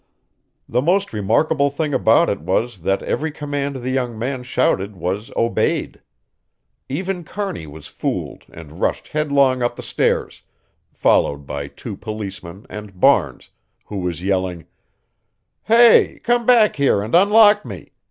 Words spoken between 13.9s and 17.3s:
was yelling: "Hey! come back here and